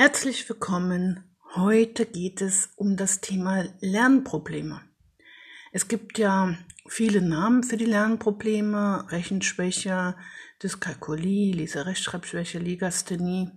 Herzlich 0.00 0.48
willkommen. 0.48 1.24
Heute 1.56 2.06
geht 2.06 2.40
es 2.40 2.70
um 2.76 2.96
das 2.96 3.20
Thema 3.20 3.64
Lernprobleme. 3.80 4.80
Es 5.72 5.88
gibt 5.88 6.18
ja 6.18 6.56
viele 6.86 7.20
Namen 7.20 7.64
für 7.64 7.76
die 7.76 7.84
Lernprobleme, 7.84 9.10
Rechenschwäche, 9.10 10.14
Dyskalkulie, 10.62 11.52
Leserechtschreibschwäche, 11.52 12.60
Legasthenie, 12.60 13.50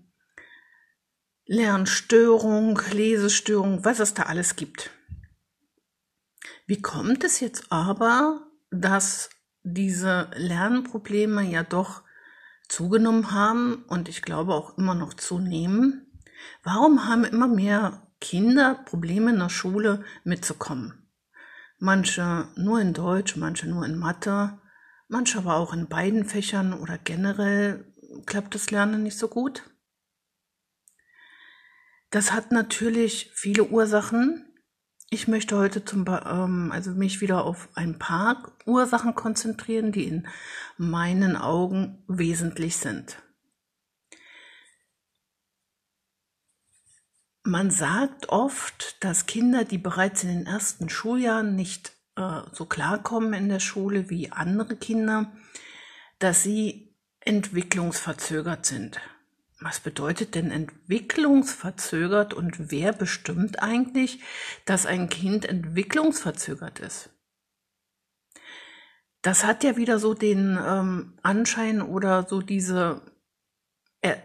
Lernstörung, 1.46 2.82
Lesestörung, 2.92 3.86
was 3.86 4.00
es 4.00 4.16
da 4.16 4.24
alles 4.24 4.56
gibt. 4.56 4.90
Wie 6.66 6.82
kommt 6.82 7.24
es 7.24 7.40
jetzt 7.40 7.72
aber, 7.72 8.48
dass 8.72 9.30
diese 9.62 10.32
Lernprobleme 10.34 11.44
ja 11.44 11.62
doch 11.62 12.02
zugenommen 12.68 13.32
haben 13.32 13.86
und 13.90 14.10
ich 14.10 14.24
glaube 14.24 14.56
auch 14.56 14.76
immer 14.80 14.96
noch 14.96 15.14
zunehmen? 15.14 16.08
Warum 16.64 17.08
haben 17.08 17.24
immer 17.24 17.48
mehr 17.48 18.08
Kinder 18.20 18.76
Probleme 18.86 19.32
in 19.32 19.40
der 19.40 19.50
Schule 19.50 20.04
mitzukommen? 20.24 21.08
Manche 21.80 22.48
nur 22.56 22.80
in 22.80 22.94
Deutsch, 22.94 23.36
manche 23.36 23.68
nur 23.68 23.86
in 23.86 23.98
Mathe, 23.98 24.60
manche 25.08 25.40
aber 25.40 25.56
auch 25.56 25.74
in 25.74 25.88
beiden 25.88 26.26
Fächern 26.26 26.74
oder 26.74 26.98
generell 26.98 27.92
klappt 28.26 28.54
das 28.56 28.72
Lernen 28.72 29.04
nicht 29.04 29.18
so 29.18 29.28
gut. 29.28 29.64
Das 32.12 32.34
hat 32.34 32.52
natürlich 32.52 33.32
viele 33.34 33.64
Ursachen. 33.64 34.46
Ich 35.10 35.28
möchte 35.28 35.58
heute 35.58 35.84
zum, 35.84 36.06
ähm, 36.08 36.72
also 36.72 36.92
mich 36.92 37.22
wieder 37.22 37.44
auf 37.46 37.70
ein 37.74 37.98
paar 38.00 38.52
Ursachen 38.66 39.16
konzentrieren, 39.16 39.92
die 39.92 40.08
in 40.08 40.28
meinen 40.78 41.36
Augen 41.36 42.04
wesentlich 42.08 42.78
sind. 42.78 43.18
Man 47.44 47.72
sagt 47.72 48.30
oft, 48.30 49.04
dass 49.04 49.26
Kinder, 49.26 49.66
die 49.66 49.80
bereits 49.80 50.24
in 50.24 50.30
den 50.30 50.46
ersten 50.46 50.90
Schuljahren 50.90 51.56
nicht 51.56 51.94
äh, 52.16 52.42
so 52.52 52.66
klarkommen 52.66 53.34
in 53.34 53.50
der 53.50 53.60
Schule 53.60 54.10
wie 54.10 54.32
andere 54.32 54.76
Kinder, 54.76 55.32
dass 56.20 56.44
sie 56.44 56.96
entwicklungsverzögert 57.22 58.66
sind. 58.66 59.00
Was 59.60 59.80
bedeutet 59.80 60.36
denn 60.36 60.52
entwicklungsverzögert 60.52 62.34
und 62.34 62.72
wer 62.72 62.94
bestimmt 62.94 63.62
eigentlich, 63.62 64.20
dass 64.66 64.86
ein 64.86 65.10
Kind 65.10 65.46
entwicklungsverzögert 65.46 66.80
ist? 66.80 67.10
Das 69.22 69.46
hat 69.46 69.64
ja 69.64 69.78
wieder 69.78 70.00
so 70.00 70.16
den 70.16 70.60
ähm, 70.64 71.14
Anschein 71.22 71.82
oder 71.82 72.28
so 72.28 72.42
diese 72.42 73.02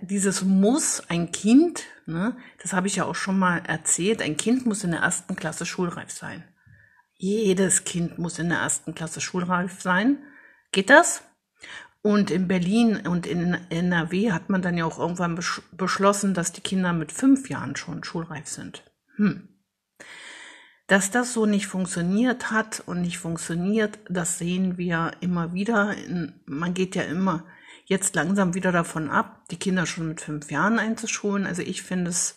dieses 0.00 0.42
Muss, 0.42 1.02
ein 1.08 1.32
Kind, 1.32 1.84
ne, 2.06 2.36
das 2.62 2.72
habe 2.72 2.86
ich 2.86 2.96
ja 2.96 3.04
auch 3.04 3.14
schon 3.14 3.38
mal 3.38 3.58
erzählt, 3.58 4.22
ein 4.22 4.36
Kind 4.36 4.66
muss 4.66 4.84
in 4.84 4.92
der 4.92 5.00
ersten 5.00 5.36
Klasse 5.36 5.66
schulreif 5.66 6.10
sein. 6.10 6.44
Jedes 7.18 7.84
Kind 7.84 8.18
muss 8.18 8.38
in 8.38 8.48
der 8.48 8.58
ersten 8.58 8.94
Klasse 8.94 9.20
schulreif 9.20 9.80
sein. 9.80 10.18
Geht 10.72 10.90
das? 10.90 11.22
Und 12.02 12.30
in 12.30 12.46
Berlin 12.46 13.06
und 13.06 13.26
in 13.26 13.54
NRW 13.70 14.32
hat 14.32 14.48
man 14.48 14.62
dann 14.62 14.76
ja 14.76 14.84
auch 14.84 14.98
irgendwann 14.98 15.38
beschlossen, 15.72 16.34
dass 16.34 16.52
die 16.52 16.60
Kinder 16.60 16.92
mit 16.92 17.12
fünf 17.12 17.48
Jahren 17.48 17.74
schon 17.74 18.04
schulreif 18.04 18.46
sind. 18.46 18.84
Hm. 19.16 19.48
Dass 20.86 21.10
das 21.10 21.32
so 21.32 21.46
nicht 21.46 21.66
funktioniert 21.66 22.50
hat 22.50 22.82
und 22.86 23.00
nicht 23.00 23.18
funktioniert, 23.18 23.98
das 24.08 24.38
sehen 24.38 24.78
wir 24.78 25.12
immer 25.20 25.52
wieder. 25.52 25.96
Man 26.44 26.74
geht 26.74 26.94
ja 26.94 27.02
immer 27.02 27.44
jetzt 27.86 28.14
langsam 28.14 28.54
wieder 28.54 28.72
davon 28.72 29.08
ab, 29.08 29.48
die 29.50 29.58
Kinder 29.58 29.86
schon 29.86 30.08
mit 30.08 30.20
fünf 30.20 30.50
Jahren 30.50 30.78
einzuschulen. 30.78 31.46
Also 31.46 31.62
ich 31.62 31.82
finde 31.82 32.10
es 32.10 32.36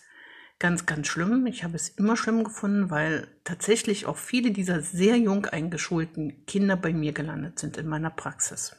ganz, 0.58 0.86
ganz 0.86 1.08
schlimm. 1.08 1.46
Ich 1.46 1.64
habe 1.64 1.76
es 1.76 1.88
immer 1.88 2.16
schlimm 2.16 2.44
gefunden, 2.44 2.90
weil 2.90 3.26
tatsächlich 3.44 4.06
auch 4.06 4.16
viele 4.16 4.52
dieser 4.52 4.80
sehr 4.80 5.16
jung 5.16 5.46
eingeschulten 5.46 6.46
Kinder 6.46 6.76
bei 6.76 6.92
mir 6.92 7.12
gelandet 7.12 7.58
sind 7.58 7.76
in 7.76 7.88
meiner 7.88 8.10
Praxis. 8.10 8.76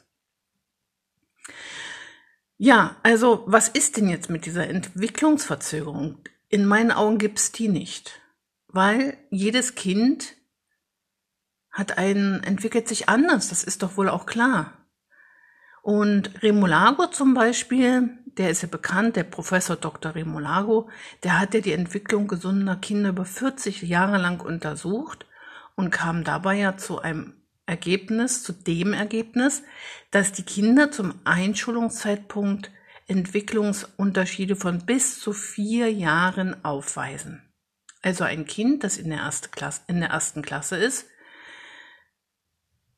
Ja, 2.56 2.96
also 3.02 3.44
was 3.46 3.68
ist 3.68 3.96
denn 3.96 4.08
jetzt 4.08 4.30
mit 4.30 4.46
dieser 4.46 4.68
Entwicklungsverzögerung? 4.68 6.18
In 6.48 6.64
meinen 6.64 6.92
Augen 6.92 7.18
gibt 7.18 7.38
es 7.38 7.52
die 7.52 7.68
nicht, 7.68 8.20
weil 8.68 9.18
jedes 9.30 9.74
Kind 9.74 10.36
hat 11.70 11.98
einen, 11.98 12.44
entwickelt 12.44 12.86
sich 12.86 13.08
anders, 13.08 13.48
das 13.48 13.64
ist 13.64 13.82
doch 13.82 13.96
wohl 13.96 14.08
auch 14.08 14.26
klar. 14.26 14.81
Und 15.82 16.42
Remolago 16.42 17.08
zum 17.08 17.34
Beispiel, 17.34 18.16
der 18.38 18.50
ist 18.50 18.62
ja 18.62 18.68
bekannt, 18.68 19.16
der 19.16 19.24
Professor 19.24 19.76
Dr. 19.76 20.14
Remolago, 20.14 20.88
der 21.24 21.40
hat 21.40 21.54
ja 21.54 21.60
die 21.60 21.72
Entwicklung 21.72 22.28
gesunder 22.28 22.76
Kinder 22.76 23.10
über 23.10 23.24
40 23.24 23.82
Jahre 23.82 24.18
lang 24.18 24.40
untersucht 24.40 25.26
und 25.74 25.90
kam 25.90 26.22
dabei 26.22 26.56
ja 26.56 26.76
zu 26.76 27.00
einem 27.00 27.34
Ergebnis, 27.66 28.44
zu 28.44 28.52
dem 28.52 28.92
Ergebnis, 28.92 29.62
dass 30.12 30.32
die 30.32 30.44
Kinder 30.44 30.92
zum 30.92 31.14
Einschulungszeitpunkt 31.24 32.70
Entwicklungsunterschiede 33.08 34.54
von 34.54 34.86
bis 34.86 35.18
zu 35.18 35.32
vier 35.32 35.92
Jahren 35.92 36.64
aufweisen. 36.64 37.52
Also 38.02 38.24
ein 38.24 38.46
Kind, 38.46 38.84
das 38.84 38.98
in 38.98 39.10
der, 39.10 39.18
erste 39.18 39.48
Klasse, 39.48 39.82
in 39.88 40.00
der 40.00 40.10
ersten 40.10 40.42
Klasse 40.42 40.76
ist, 40.76 41.06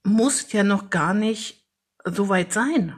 muss 0.02 0.52
ja 0.52 0.62
noch 0.62 0.90
gar 0.90 1.14
nicht 1.14 1.63
so 2.04 2.28
weit 2.28 2.52
sein. 2.52 2.96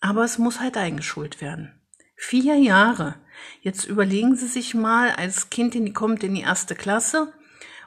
Aber 0.00 0.24
es 0.24 0.38
muss 0.38 0.60
halt 0.60 0.76
eingeschult 0.76 1.40
werden. 1.40 1.80
Vier 2.16 2.56
Jahre. 2.56 3.16
Jetzt 3.60 3.84
überlegen 3.84 4.36
Sie 4.36 4.46
sich 4.46 4.74
mal, 4.74 5.10
als 5.12 5.50
Kind 5.50 5.74
in 5.74 5.86
die, 5.86 5.92
kommt 5.92 6.22
in 6.22 6.34
die 6.34 6.42
erste 6.42 6.74
Klasse 6.74 7.32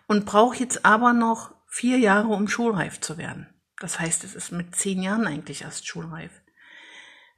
und 0.07 0.25
braucht 0.25 0.59
jetzt 0.59 0.85
aber 0.85 1.13
noch 1.13 1.53
vier 1.67 1.99
Jahre, 1.99 2.29
um 2.29 2.47
schulreif 2.47 2.99
zu 2.99 3.17
werden. 3.17 3.47
Das 3.79 3.99
heißt, 3.99 4.23
es 4.23 4.35
ist 4.35 4.51
mit 4.51 4.75
zehn 4.75 5.01
Jahren 5.01 5.27
eigentlich 5.27 5.61
erst 5.61 5.87
schulreif. 5.87 6.31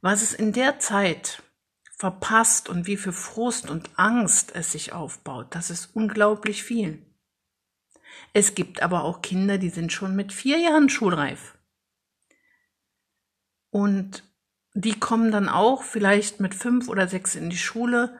Was 0.00 0.22
es 0.22 0.32
in 0.32 0.52
der 0.52 0.78
Zeit 0.78 1.42
verpasst 1.96 2.68
und 2.68 2.86
wie 2.86 2.96
viel 2.96 3.12
Frust 3.12 3.68
und 3.68 3.90
Angst 3.96 4.54
es 4.54 4.72
sich 4.72 4.92
aufbaut, 4.92 5.48
das 5.50 5.70
ist 5.70 5.90
unglaublich 5.94 6.62
viel. 6.62 7.04
Es 8.32 8.54
gibt 8.54 8.82
aber 8.82 9.02
auch 9.02 9.22
Kinder, 9.22 9.58
die 9.58 9.70
sind 9.70 9.92
schon 9.92 10.14
mit 10.14 10.32
vier 10.32 10.58
Jahren 10.58 10.88
schulreif. 10.88 11.57
Und 13.70 14.22
die 14.74 14.98
kommen 14.98 15.32
dann 15.32 15.48
auch 15.48 15.82
vielleicht 15.82 16.40
mit 16.40 16.54
fünf 16.54 16.88
oder 16.88 17.08
sechs 17.08 17.34
in 17.34 17.50
die 17.50 17.56
Schule, 17.56 18.16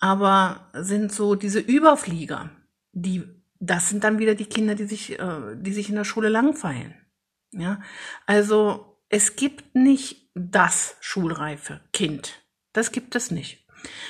aber 0.00 0.68
sind 0.74 1.12
so 1.12 1.34
diese 1.34 1.60
Überflieger, 1.60 2.50
die, 2.92 3.24
das 3.58 3.88
sind 3.88 4.04
dann 4.04 4.18
wieder 4.18 4.34
die 4.34 4.46
Kinder, 4.46 4.74
die 4.74 4.86
sich, 4.86 5.18
äh, 5.18 5.56
die 5.56 5.72
sich 5.72 5.88
in 5.88 5.96
der 5.96 6.04
Schule 6.04 6.28
langfeilen. 6.28 6.94
Ja, 7.52 7.80
also 8.26 9.00
es 9.08 9.36
gibt 9.36 9.74
nicht 9.74 10.30
das 10.34 10.96
schulreife 11.00 11.80
Kind. 11.92 12.42
Das 12.72 12.92
gibt 12.92 13.16
es 13.16 13.30
nicht. 13.30 13.66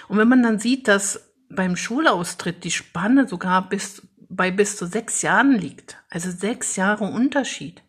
Und 0.08 0.18
wenn 0.18 0.28
man 0.28 0.42
dann 0.42 0.58
sieht, 0.58 0.88
dass 0.88 1.32
beim 1.48 1.76
Schulaustritt 1.76 2.64
die 2.64 2.70
Spanne 2.70 3.28
sogar 3.28 3.68
bis, 3.68 4.06
bei 4.28 4.50
bis 4.50 4.76
zu 4.76 4.86
sechs 4.86 5.22
Jahren 5.22 5.52
liegt, 5.52 6.02
also 6.10 6.30
sechs 6.30 6.76
Jahre 6.76 7.04
Unterschied, 7.04 7.82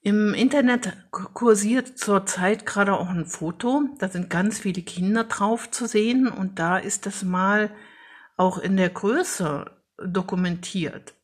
im 0.00 0.32
Internet 0.32 0.96
kursiert 1.10 1.98
zurzeit 1.98 2.66
gerade 2.66 2.94
auch 2.94 3.08
ein 3.08 3.26
Foto, 3.26 3.82
da 3.98 4.08
sind 4.08 4.30
ganz 4.30 4.60
viele 4.60 4.82
Kinder 4.82 5.24
drauf 5.24 5.70
zu 5.70 5.86
sehen 5.86 6.28
und 6.28 6.58
da 6.58 6.78
ist 6.78 7.06
das 7.06 7.24
mal 7.24 7.70
auch 8.36 8.58
in 8.58 8.76
der 8.76 8.90
Größe 8.90 9.70
dokumentiert 9.98 11.14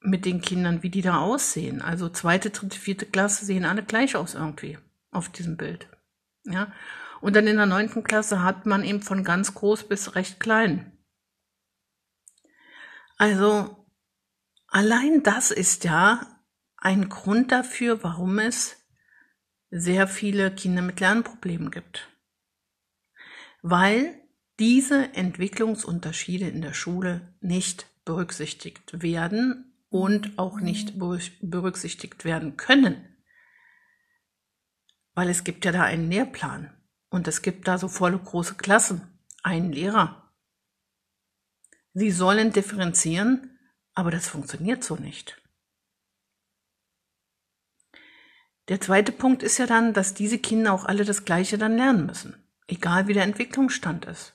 mit 0.00 0.24
den 0.24 0.40
Kindern, 0.40 0.82
wie 0.82 0.90
die 0.90 1.02
da 1.02 1.18
aussehen. 1.18 1.82
Also 1.82 2.08
zweite, 2.08 2.50
dritte, 2.50 2.78
vierte 2.78 3.06
Klasse 3.06 3.44
sehen 3.44 3.64
alle 3.64 3.82
gleich 3.82 4.16
aus 4.16 4.34
irgendwie 4.34 4.78
auf 5.10 5.28
diesem 5.28 5.56
Bild. 5.56 5.88
Ja. 6.44 6.72
Und 7.20 7.36
dann 7.36 7.46
in 7.46 7.56
der 7.56 7.66
neunten 7.66 8.02
Klasse 8.02 8.42
hat 8.42 8.66
man 8.66 8.84
eben 8.84 9.02
von 9.02 9.24
ganz 9.24 9.54
groß 9.54 9.88
bis 9.88 10.14
recht 10.14 10.40
klein. 10.40 10.92
Also 13.16 13.86
allein 14.68 15.22
das 15.22 15.50
ist 15.50 15.84
ja 15.84 16.33
ein 16.84 17.08
Grund 17.08 17.50
dafür, 17.50 18.04
warum 18.04 18.38
es 18.38 18.76
sehr 19.70 20.06
viele 20.06 20.54
Kinder 20.54 20.82
mit 20.82 21.00
Lernproblemen 21.00 21.70
gibt. 21.70 22.08
Weil 23.62 24.20
diese 24.58 25.14
Entwicklungsunterschiede 25.14 26.46
in 26.46 26.60
der 26.60 26.74
Schule 26.74 27.34
nicht 27.40 27.86
berücksichtigt 28.04 29.02
werden 29.02 29.72
und 29.88 30.38
auch 30.38 30.60
nicht 30.60 30.98
berücksichtigt 30.98 32.24
werden 32.26 32.58
können. 32.58 33.16
Weil 35.14 35.30
es 35.30 35.42
gibt 35.42 35.64
ja 35.64 35.72
da 35.72 35.84
einen 35.84 36.10
Lehrplan 36.10 36.70
und 37.08 37.26
es 37.26 37.40
gibt 37.40 37.66
da 37.66 37.78
so 37.78 37.88
volle 37.88 38.18
große 38.18 38.56
Klassen, 38.56 39.18
einen 39.42 39.72
Lehrer. 39.72 40.34
Sie 41.94 42.10
sollen 42.10 42.52
differenzieren, 42.52 43.58
aber 43.94 44.10
das 44.10 44.28
funktioniert 44.28 44.84
so 44.84 44.96
nicht. 44.96 45.40
Der 48.68 48.80
zweite 48.80 49.12
Punkt 49.12 49.42
ist 49.42 49.58
ja 49.58 49.66
dann, 49.66 49.92
dass 49.92 50.14
diese 50.14 50.38
Kinder 50.38 50.72
auch 50.72 50.84
alle 50.84 51.04
das 51.04 51.24
Gleiche 51.24 51.58
dann 51.58 51.76
lernen 51.76 52.06
müssen. 52.06 52.34
egal 52.66 53.08
wie 53.08 53.12
der 53.12 53.24
Entwicklungsstand 53.24 54.06
ist. 54.06 54.32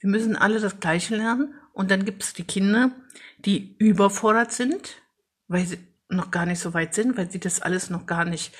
Wir 0.00 0.10
müssen 0.10 0.34
alle 0.34 0.58
das 0.58 0.80
Gleiche 0.80 1.14
lernen 1.16 1.54
und 1.72 1.90
dann 1.90 2.04
gibt 2.04 2.24
es 2.24 2.32
die 2.32 2.42
Kinder, 2.42 2.90
die 3.38 3.76
überfordert 3.78 4.50
sind, 4.50 5.00
weil 5.46 5.64
sie 5.64 5.78
noch 6.08 6.32
gar 6.32 6.46
nicht 6.46 6.58
so 6.58 6.74
weit 6.74 6.94
sind, 6.94 7.16
weil 7.16 7.30
sie 7.30 7.38
das 7.38 7.60
alles 7.62 7.90
noch 7.90 8.06
gar 8.06 8.24
nicht 8.24 8.56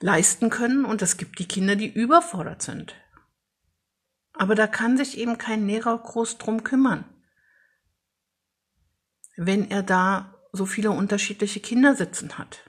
leisten 0.00 0.50
können 0.50 0.84
und 0.84 1.00
es 1.00 1.16
gibt 1.16 1.38
die 1.38 1.48
Kinder, 1.48 1.76
die 1.76 1.90
überfordert 1.90 2.60
sind. 2.60 2.94
Aber 4.34 4.54
da 4.54 4.66
kann 4.66 4.96
sich 4.96 5.18
eben 5.18 5.38
kein 5.38 5.66
Lehrer 5.66 5.96
groß 5.96 6.38
drum 6.38 6.64
kümmern, 6.64 7.04
wenn 9.36 9.70
er 9.70 9.82
da 9.82 10.34
so 10.52 10.66
viele 10.66 10.90
unterschiedliche 10.90 11.60
Kinder 11.60 11.94
sitzen 11.94 12.36
hat. 12.36 12.60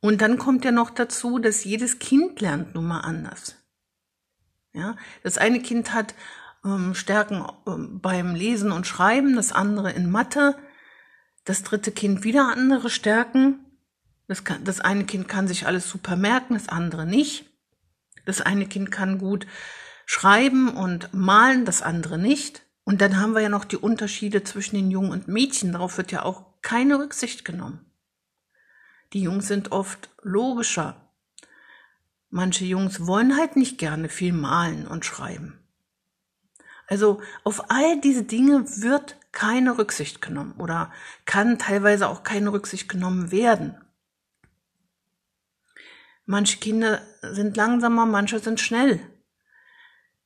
Und 0.00 0.22
dann 0.22 0.38
kommt 0.38 0.64
ja 0.64 0.72
noch 0.72 0.90
dazu, 0.90 1.38
dass 1.38 1.64
jedes 1.64 1.98
Kind 1.98 2.40
lernt 2.40 2.74
nun 2.74 2.86
mal 2.86 3.00
anders. 3.00 3.56
Ja, 4.72 4.96
das 5.22 5.36
eine 5.36 5.60
Kind 5.60 5.92
hat 5.92 6.14
ähm, 6.64 6.94
Stärken 6.94 7.44
ähm, 7.66 8.00
beim 8.00 8.34
Lesen 8.34 8.72
und 8.72 8.86
Schreiben, 8.86 9.36
das 9.36 9.52
andere 9.52 9.92
in 9.92 10.10
Mathe, 10.10 10.56
das 11.44 11.62
dritte 11.62 11.92
Kind 11.92 12.24
wieder 12.24 12.48
andere 12.48 12.88
Stärken. 12.88 13.64
Das, 14.28 14.44
kann, 14.44 14.64
das 14.64 14.80
eine 14.80 15.04
Kind 15.04 15.28
kann 15.28 15.48
sich 15.48 15.66
alles 15.66 15.88
super 15.88 16.16
merken, 16.16 16.54
das 16.54 16.68
andere 16.68 17.04
nicht. 17.04 17.46
Das 18.26 18.40
eine 18.40 18.66
Kind 18.66 18.90
kann 18.90 19.18
gut 19.18 19.46
schreiben 20.06 20.68
und 20.68 21.12
malen, 21.12 21.64
das 21.64 21.82
andere 21.82 22.18
nicht. 22.18 22.62
Und 22.84 23.00
dann 23.00 23.18
haben 23.18 23.34
wir 23.34 23.40
ja 23.40 23.48
noch 23.48 23.64
die 23.64 23.76
Unterschiede 23.76 24.44
zwischen 24.44 24.76
den 24.76 24.90
Jungen 24.90 25.10
und 25.10 25.28
Mädchen. 25.28 25.72
Darauf 25.72 25.96
wird 25.96 26.12
ja 26.12 26.24
auch 26.24 26.60
keine 26.62 26.98
Rücksicht 26.98 27.44
genommen. 27.44 27.89
Die 29.12 29.22
Jungs 29.22 29.48
sind 29.48 29.72
oft 29.72 30.08
logischer. 30.22 31.10
Manche 32.28 32.64
Jungs 32.64 33.06
wollen 33.06 33.36
halt 33.36 33.56
nicht 33.56 33.78
gerne 33.78 34.08
viel 34.08 34.32
malen 34.32 34.86
und 34.86 35.04
schreiben. 35.04 35.58
Also 36.86 37.20
auf 37.44 37.70
all 37.70 38.00
diese 38.00 38.24
Dinge 38.24 38.64
wird 38.82 39.16
keine 39.32 39.78
Rücksicht 39.78 40.22
genommen 40.22 40.54
oder 40.58 40.92
kann 41.24 41.58
teilweise 41.58 42.08
auch 42.08 42.22
keine 42.22 42.52
Rücksicht 42.52 42.88
genommen 42.88 43.30
werden. 43.30 43.76
Manche 46.26 46.58
Kinder 46.58 47.00
sind 47.22 47.56
langsamer, 47.56 48.06
manche 48.06 48.38
sind 48.38 48.60
schnell. 48.60 49.00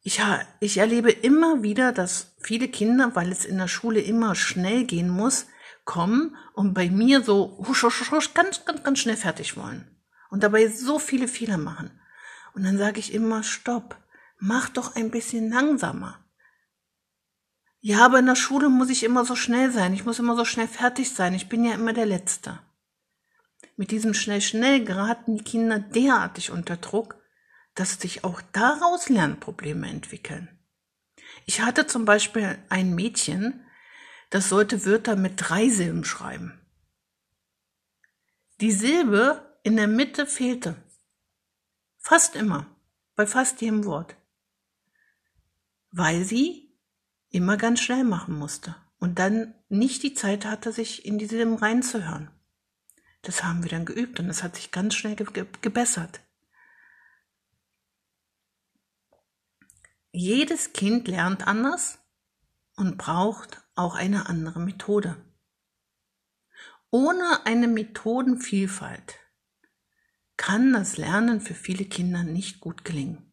Ich, 0.02 0.20
ich 0.60 0.76
erlebe 0.76 1.10
immer 1.10 1.62
wieder, 1.62 1.92
dass 1.92 2.34
viele 2.38 2.68
Kinder, 2.68 3.14
weil 3.14 3.32
es 3.32 3.46
in 3.46 3.56
der 3.56 3.68
Schule 3.68 4.00
immer 4.00 4.34
schnell 4.34 4.84
gehen 4.84 5.08
muss, 5.08 5.46
kommen 5.84 6.36
und 6.54 6.74
bei 6.74 6.88
mir 6.90 7.22
so 7.22 7.64
husch, 7.66 7.82
husch, 7.82 8.10
husch, 8.10 8.34
ganz, 8.34 8.64
ganz, 8.64 8.82
ganz 8.82 8.98
schnell 8.98 9.16
fertig 9.16 9.56
wollen. 9.56 9.90
Und 10.30 10.42
dabei 10.42 10.68
so 10.68 10.98
viele 10.98 11.28
Fehler 11.28 11.58
machen. 11.58 12.00
Und 12.54 12.64
dann 12.64 12.78
sage 12.78 13.00
ich 13.00 13.12
immer, 13.12 13.42
stopp, 13.42 13.96
mach 14.38 14.68
doch 14.68 14.96
ein 14.96 15.10
bisschen 15.10 15.50
langsamer. 15.50 16.24
Ja, 17.80 18.06
aber 18.06 18.18
in 18.18 18.26
der 18.26 18.36
Schule 18.36 18.70
muss 18.70 18.88
ich 18.88 19.04
immer 19.04 19.24
so 19.26 19.36
schnell 19.36 19.70
sein. 19.70 19.92
Ich 19.92 20.06
muss 20.06 20.18
immer 20.18 20.36
so 20.36 20.44
schnell 20.44 20.68
fertig 20.68 21.12
sein. 21.12 21.34
Ich 21.34 21.48
bin 21.48 21.64
ja 21.64 21.74
immer 21.74 21.92
der 21.92 22.06
Letzte. 22.06 22.60
Mit 23.76 23.90
diesem 23.90 24.14
schnell, 24.14 24.40
schnell 24.40 24.84
geraten 24.84 25.36
die 25.36 25.44
Kinder 25.44 25.78
derartig 25.78 26.50
unter 26.50 26.76
Druck, 26.76 27.16
dass 27.74 28.00
sich 28.00 28.24
auch 28.24 28.40
daraus 28.52 29.08
Lernprobleme 29.08 29.88
entwickeln. 29.88 30.48
Ich 31.44 31.60
hatte 31.60 31.86
zum 31.86 32.04
Beispiel 32.04 32.56
ein 32.68 32.94
Mädchen, 32.94 33.66
das 34.34 34.48
sollte 34.48 34.84
Wörter 34.84 35.14
mit 35.14 35.34
drei 35.36 35.68
Silben 35.68 36.04
schreiben. 36.04 36.60
Die 38.60 38.72
Silbe 38.72 39.60
in 39.62 39.76
der 39.76 39.86
Mitte 39.86 40.26
fehlte. 40.26 40.74
Fast 41.98 42.34
immer, 42.34 42.66
bei 43.14 43.28
fast 43.28 43.60
jedem 43.60 43.84
Wort. 43.84 44.16
Weil 45.92 46.24
sie 46.24 46.76
immer 47.30 47.56
ganz 47.56 47.80
schnell 47.80 48.02
machen 48.02 48.36
musste 48.36 48.74
und 48.98 49.20
dann 49.20 49.54
nicht 49.68 50.02
die 50.02 50.14
Zeit 50.14 50.46
hatte, 50.46 50.72
sich 50.72 51.06
in 51.06 51.16
die 51.16 51.26
Silben 51.26 51.54
reinzuhören. 51.54 52.28
Das 53.22 53.44
haben 53.44 53.62
wir 53.62 53.70
dann 53.70 53.84
geübt 53.84 54.18
und 54.18 54.28
es 54.28 54.42
hat 54.42 54.56
sich 54.56 54.72
ganz 54.72 54.96
schnell 54.96 55.14
ge 55.14 55.46
gebessert. 55.60 56.22
Jedes 60.10 60.72
Kind 60.72 61.06
lernt 61.06 61.46
anders 61.46 62.00
und 62.74 62.98
braucht 62.98 63.63
auch 63.74 63.94
eine 63.94 64.28
andere 64.28 64.60
Methode. 64.60 65.16
Ohne 66.90 67.44
eine 67.44 67.66
Methodenvielfalt 67.66 69.18
kann 70.36 70.72
das 70.72 70.96
Lernen 70.96 71.40
für 71.40 71.54
viele 71.54 71.84
Kinder 71.84 72.22
nicht 72.22 72.60
gut 72.60 72.84
gelingen. 72.84 73.32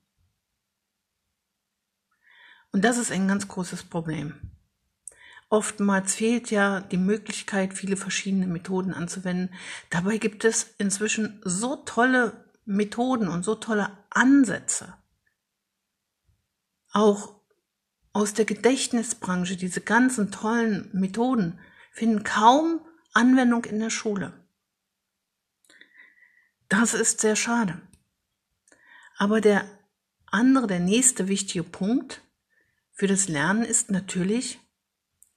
Und 2.71 2.83
das 2.85 2.97
ist 2.97 3.11
ein 3.11 3.27
ganz 3.27 3.47
großes 3.47 3.83
Problem. 3.83 4.51
Oftmals 5.49 6.15
fehlt 6.15 6.49
ja 6.49 6.79
die 6.79 6.97
Möglichkeit, 6.97 7.73
viele 7.73 7.97
verschiedene 7.97 8.47
Methoden 8.47 8.93
anzuwenden. 8.93 9.53
Dabei 9.89 10.17
gibt 10.17 10.45
es 10.45 10.73
inzwischen 10.77 11.41
so 11.43 11.75
tolle 11.75 12.45
Methoden 12.63 13.27
und 13.27 13.43
so 13.43 13.55
tolle 13.55 13.97
Ansätze. 14.09 14.93
Auch 16.93 17.40
aus 18.13 18.33
der 18.33 18.45
Gedächtnisbranche, 18.45 19.55
diese 19.55 19.81
ganzen 19.81 20.31
tollen 20.31 20.89
Methoden, 20.93 21.59
finden 21.91 22.23
kaum 22.23 22.81
Anwendung 23.13 23.65
in 23.65 23.79
der 23.79 23.89
Schule. 23.89 24.33
Das 26.69 26.93
ist 26.93 27.19
sehr 27.21 27.35
schade. 27.35 27.81
Aber 29.17 29.41
der 29.41 29.65
andere, 30.25 30.67
der 30.67 30.79
nächste 30.79 31.27
wichtige 31.27 31.63
Punkt 31.63 32.21
für 32.91 33.07
das 33.07 33.27
Lernen 33.27 33.63
ist 33.63 33.91
natürlich, 33.91 34.59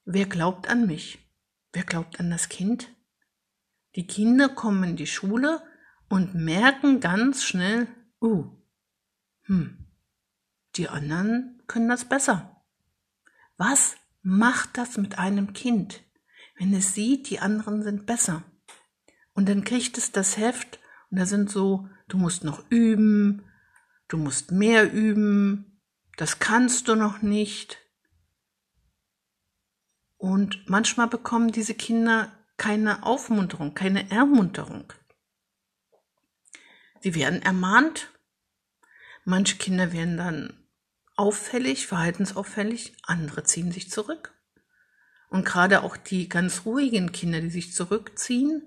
wer 0.05 0.27
glaubt 0.27 0.69
an 0.69 0.87
mich? 0.87 1.19
Wer 1.73 1.83
glaubt 1.83 2.21
an 2.21 2.31
das 2.31 2.49
Kind? 2.49 2.89
Die 3.97 4.07
Kinder 4.07 4.49
kommen 4.49 4.85
in 4.91 4.97
die 4.97 5.07
Schule 5.07 5.63
und 6.09 6.35
merken 6.35 7.01
ganz 7.01 7.45
schnell, 7.45 7.89
uh, 8.21 8.45
hm, 9.43 9.87
die 10.77 10.89
anderen 10.89 11.63
können 11.67 11.89
das 11.89 12.05
besser. 12.09 12.54
Was 13.57 13.97
macht 14.23 14.77
das 14.77 14.97
mit 14.97 15.19
einem 15.19 15.53
Kind, 15.53 16.03
wenn 16.59 16.75
es 16.75 16.95
sieht, 16.95 17.31
die 17.31 17.41
anderen 17.41 17.83
sind 17.83 18.07
besser? 18.07 18.43
Und 19.33 19.49
dann 19.49 19.65
kriegt 19.65 19.99
es 19.99 20.13
das 20.13 20.37
Heft 20.37 20.79
und 21.11 21.19
da 21.19 21.27
sind 21.27 21.51
so, 21.51 21.89
du 22.09 22.17
musst 22.17 22.45
noch 22.45 22.65
üben, 22.71 23.45
du 24.09 24.17
musst 24.17 24.53
mehr 24.53 24.93
üben, 24.93 25.81
das 26.17 26.39
kannst 26.39 26.89
du 26.89 26.95
noch 26.95 27.23
nicht. 27.23 27.79
Und 30.17 30.69
manchmal 30.69 31.09
bekommen 31.09 31.53
diese 31.53 31.75
Kinder 31.75 32.33
keine 32.57 33.03
Aufmunterung, 33.03 33.75
keine 33.75 34.11
Ermunterung. 34.11 34.93
Sie 37.01 37.15
werden 37.15 37.43
ermahnt. 37.43 38.11
Manche 39.25 39.57
Kinder 39.57 39.93
werden 39.93 40.17
dann 40.17 40.64
auffällig, 41.17 41.87
verhaltensauffällig, 41.87 42.95
andere 43.03 43.45
ziehen 43.45 43.73
sich 43.73 43.91
zurück. 43.91 44.33
Und 45.31 45.45
gerade 45.45 45.83
auch 45.83 45.97
die 45.97 46.29
ganz 46.29 46.65
ruhigen 46.65 47.13
Kinder, 47.13 47.41
die 47.41 47.51
sich 47.51 47.73
zurückziehen, 47.73 48.63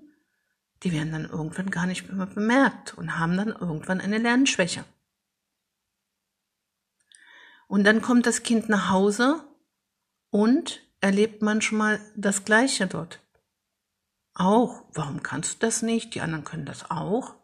die 0.82 0.92
werden 0.92 1.12
dann 1.12 1.28
irgendwann 1.28 1.70
gar 1.70 1.86
nicht 1.86 2.10
mehr 2.12 2.26
bemerkt 2.26 2.94
und 2.94 3.18
haben 3.18 3.36
dann 3.36 3.48
irgendwann 3.48 4.00
eine 4.00 4.18
Lernschwäche. 4.18 4.84
Und 7.66 7.84
dann 7.84 8.00
kommt 8.00 8.26
das 8.26 8.42
Kind 8.42 8.68
nach 8.68 8.90
Hause 8.90 9.44
und 10.30 10.80
erlebt 11.00 11.42
manchmal 11.42 12.00
das 12.16 12.44
Gleiche 12.44 12.86
dort. 12.86 13.20
Auch, 14.34 14.84
warum 14.92 15.22
kannst 15.22 15.54
du 15.54 15.66
das 15.66 15.82
nicht? 15.82 16.14
Die 16.14 16.20
anderen 16.20 16.44
können 16.44 16.64
das 16.64 16.90
auch. 16.90 17.34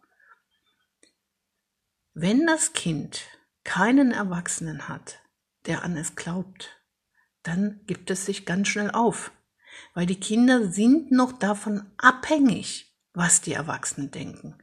Wenn 2.15 2.47
das 2.47 2.73
Kind 2.73 3.23
keinen 3.65 4.13
Erwachsenen 4.13 4.89
hat, 4.89 5.21
der 5.67 5.83
an 5.83 5.97
es 5.97 6.17
glaubt, 6.17 6.81
dann 7.43 7.81
gibt 7.87 8.11
es 8.11 8.27
sich 8.27 8.47
ganz 8.47 8.69
schnell 8.69 8.91
auf, 8.91 9.33
weil 9.95 10.07
die 10.07 10.21
Kinder 10.21 10.71
sind 10.71 11.11
noch 11.11 11.33
davon 11.33 11.85
abhängig, 11.97 12.95
was 13.13 13.41
die 13.41 13.53
Erwachsenen 13.53 14.11
denken. 14.11 14.59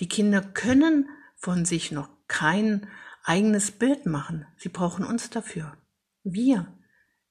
Die 0.00 0.08
Kinder 0.08 0.42
können 0.42 1.08
von 1.36 1.64
sich 1.64 1.92
noch 1.92 2.08
kein 2.28 2.88
eigenes 3.24 3.70
Bild 3.70 4.06
machen. 4.06 4.46
Sie 4.56 4.68
brauchen 4.68 5.04
uns 5.04 5.30
dafür. 5.30 5.76
Wir, 6.22 6.72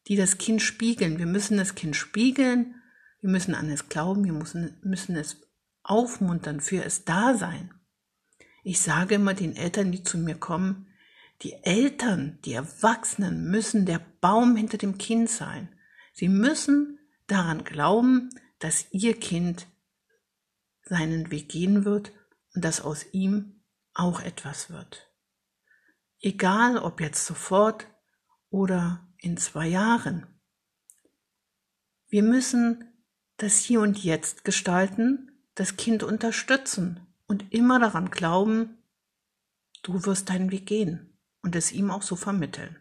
die 0.08 0.16
das 0.16 0.38
Kind 0.38 0.62
spiegeln. 0.62 1.20
Wir 1.20 1.26
müssen 1.26 1.58
das 1.58 1.76
Kind 1.76 1.96
spiegeln. 1.96 2.82
Wir 3.22 3.30
müssen 3.30 3.56
an 3.56 3.70
es 3.70 3.90
glauben. 3.90 4.24
Wir 4.24 4.34
müssen, 4.34 4.78
müssen 4.84 5.16
es 5.16 5.42
aufmuntern, 5.84 6.62
für 6.62 6.84
es 6.84 7.06
da 7.06 7.36
sein. 7.36 7.74
Ich 8.64 8.82
sage 8.82 9.16
immer 9.16 9.34
den 9.34 9.56
Eltern, 9.56 9.92
die 9.92 10.04
zu 10.04 10.18
mir 10.18 10.36
kommen, 10.36 10.88
die 11.42 11.54
Eltern, 11.64 12.40
die 12.46 12.54
Erwachsenen 12.54 13.50
müssen 13.50 13.86
der 13.86 14.00
Baum 14.22 14.56
hinter 14.56 14.78
dem 14.78 14.98
Kind 14.98 15.30
sein. 15.30 15.70
Sie 16.14 16.30
müssen 16.30 17.00
daran 17.28 17.64
glauben, 17.64 18.30
dass 18.60 18.86
ihr 18.92 19.20
Kind 19.20 19.68
seinen 20.84 21.32
Weg 21.32 21.50
gehen 21.50 21.84
wird 21.84 22.14
und 22.54 22.64
dass 22.64 22.82
aus 22.82 23.06
ihm 23.12 23.64
auch 23.94 24.22
etwas 24.22 24.70
wird. 24.70 25.12
Egal 26.20 26.78
ob 26.78 27.02
jetzt 27.02 27.26
sofort 27.26 27.88
oder 28.50 29.06
in 29.18 29.38
zwei 29.38 29.68
Jahren. 29.68 30.26
Wir 32.08 32.24
müssen 32.24 32.94
das 33.38 33.60
Hier 33.60 33.82
und 33.82 34.02
Jetzt 34.02 34.46
gestalten, 34.46 35.32
das 35.56 35.76
Kind 35.76 36.04
unterstützen 36.04 37.06
und 37.28 37.52
immer 37.54 37.80
daran 37.80 38.10
glauben, 38.10 38.78
du 39.84 40.06
wirst 40.06 40.30
deinen 40.30 40.52
Weg 40.52 40.68
gehen 40.68 41.15
und 41.46 41.56
es 41.56 41.72
ihm 41.72 41.92
auch 41.92 42.02
so 42.02 42.16
vermitteln. 42.16 42.76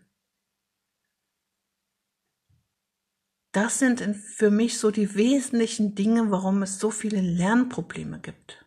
Das 3.52 3.78
sind 3.78 4.00
für 4.00 4.50
mich 4.50 4.78
so 4.78 4.90
die 4.90 5.14
wesentlichen 5.14 5.94
Dinge, 5.94 6.30
warum 6.30 6.62
es 6.62 6.80
so 6.80 6.90
viele 6.90 7.20
Lernprobleme 7.20 8.18
gibt. 8.20 8.64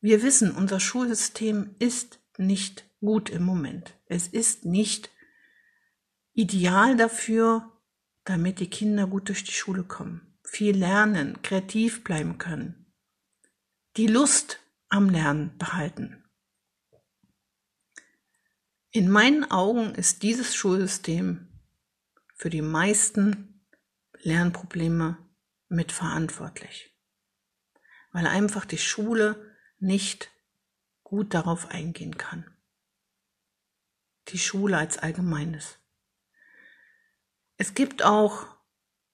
Wir 0.00 0.22
wissen, 0.22 0.54
unser 0.54 0.78
Schulsystem 0.78 1.74
ist 1.78 2.20
nicht 2.36 2.84
gut 3.00 3.30
im 3.30 3.44
Moment. 3.44 3.94
Es 4.06 4.28
ist 4.28 4.66
nicht 4.66 5.10
ideal 6.34 6.94
dafür, 6.94 7.72
damit 8.24 8.60
die 8.60 8.70
Kinder 8.70 9.06
gut 9.06 9.30
durch 9.30 9.42
die 9.42 9.52
Schule 9.52 9.84
kommen, 9.84 10.38
viel 10.44 10.76
lernen, 10.76 11.40
kreativ 11.42 12.04
bleiben 12.04 12.36
können, 12.36 12.92
die 13.96 14.06
Lust 14.06 14.60
am 14.90 15.08
Lernen 15.08 15.56
behalten. 15.56 16.21
In 18.94 19.08
meinen 19.08 19.50
Augen 19.50 19.94
ist 19.94 20.22
dieses 20.22 20.54
Schulsystem 20.54 21.48
für 22.34 22.50
die 22.50 22.60
meisten 22.60 23.66
Lernprobleme 24.20 25.16
mitverantwortlich, 25.70 26.94
weil 28.10 28.26
einfach 28.26 28.66
die 28.66 28.76
Schule 28.76 29.56
nicht 29.78 30.30
gut 31.04 31.32
darauf 31.32 31.70
eingehen 31.70 32.18
kann. 32.18 32.44
Die 34.28 34.38
Schule 34.38 34.76
als 34.76 34.98
allgemeines. 34.98 35.78
Es 37.56 37.72
gibt 37.72 38.04
auch 38.04 38.46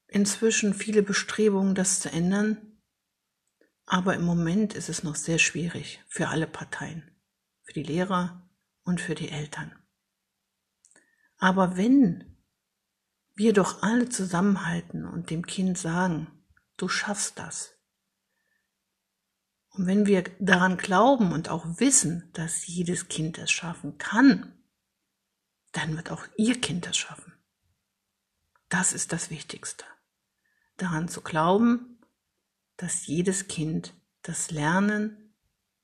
inzwischen 0.08 0.74
viele 0.74 1.04
Bestrebungen, 1.04 1.76
das 1.76 2.00
zu 2.00 2.10
ändern, 2.10 2.80
aber 3.86 4.16
im 4.16 4.24
Moment 4.24 4.74
ist 4.74 4.88
es 4.88 5.04
noch 5.04 5.14
sehr 5.14 5.38
schwierig 5.38 6.02
für 6.08 6.26
alle 6.26 6.48
Parteien, 6.48 7.08
für 7.62 7.74
die 7.74 7.84
Lehrer 7.84 8.47
und 8.88 9.02
für 9.02 9.14
die 9.14 9.28
Eltern. 9.28 9.70
Aber 11.36 11.76
wenn 11.76 12.38
wir 13.34 13.52
doch 13.52 13.82
alle 13.82 14.08
zusammenhalten 14.08 15.04
und 15.04 15.28
dem 15.28 15.44
Kind 15.44 15.76
sagen, 15.76 16.26
du 16.78 16.88
schaffst 16.88 17.38
das. 17.38 17.74
Und 19.68 19.86
wenn 19.86 20.06
wir 20.06 20.24
daran 20.40 20.78
glauben 20.78 21.32
und 21.32 21.50
auch 21.50 21.66
wissen, 21.78 22.30
dass 22.32 22.66
jedes 22.66 23.08
Kind 23.08 23.36
es 23.36 23.50
schaffen 23.50 23.98
kann, 23.98 24.58
dann 25.72 25.94
wird 25.94 26.10
auch 26.10 26.26
ihr 26.38 26.58
Kind 26.58 26.86
es 26.86 26.96
schaffen. 26.96 27.34
Das 28.70 28.94
ist 28.94 29.12
das 29.12 29.28
Wichtigste. 29.28 29.84
Daran 30.78 31.08
zu 31.08 31.20
glauben, 31.20 32.00
dass 32.78 33.06
jedes 33.06 33.48
Kind 33.48 33.94
das 34.22 34.50
Lernen, 34.50 35.34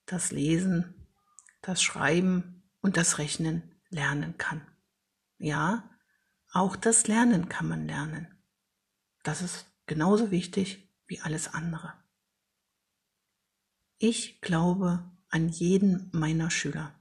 das 0.06 0.32
Lesen, 0.32 1.06
das 1.60 1.82
Schreiben 1.82 2.63
und 2.84 2.98
das 2.98 3.16
Rechnen 3.16 3.62
lernen 3.88 4.36
kann. 4.36 4.60
Ja, 5.38 5.88
auch 6.52 6.76
das 6.76 7.06
Lernen 7.06 7.48
kann 7.48 7.66
man 7.66 7.86
lernen. 7.86 8.28
Das 9.22 9.40
ist 9.40 9.64
genauso 9.86 10.30
wichtig 10.30 10.86
wie 11.06 11.18
alles 11.18 11.54
andere. 11.54 11.94
Ich 13.96 14.42
glaube 14.42 15.02
an 15.30 15.48
jeden 15.48 16.10
meiner 16.12 16.50
Schüler. 16.50 16.94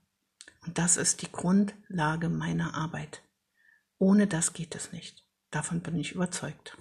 Und 0.61 0.77
das 0.77 0.95
ist 0.95 1.21
die 1.21 1.31
Grundlage 1.31 2.29
meiner 2.29 2.75
Arbeit. 2.75 3.21
Ohne 3.97 4.25
das 4.25 4.53
geht 4.53 4.75
es 4.75 4.93
nicht. 4.93 5.27
Davon 5.51 5.81
bin 5.81 5.97
ich 5.97 6.13
überzeugt. 6.13 6.77